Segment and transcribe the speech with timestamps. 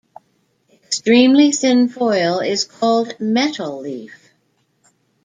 [0.73, 4.29] Extremely thin foil is called metal leaf.